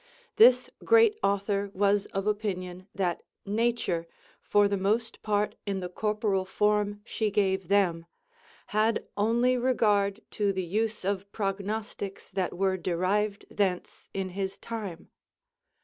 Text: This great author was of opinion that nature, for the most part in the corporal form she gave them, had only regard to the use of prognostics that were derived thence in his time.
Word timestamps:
This 0.37 0.67
great 0.83 1.15
author 1.21 1.69
was 1.75 2.07
of 2.07 2.25
opinion 2.25 2.87
that 2.95 3.21
nature, 3.45 4.07
for 4.41 4.67
the 4.67 4.75
most 4.75 5.21
part 5.21 5.53
in 5.67 5.79
the 5.79 5.89
corporal 5.89 6.43
form 6.43 7.01
she 7.05 7.29
gave 7.29 7.67
them, 7.67 8.07
had 8.73 9.05
only 9.15 9.57
regard 9.57 10.21
to 10.31 10.51
the 10.51 10.63
use 10.65 11.05
of 11.05 11.31
prognostics 11.31 12.31
that 12.31 12.57
were 12.57 12.77
derived 12.77 13.45
thence 13.51 14.09
in 14.11 14.29
his 14.29 14.57
time. 14.57 15.09